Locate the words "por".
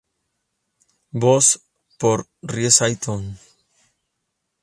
1.99-2.19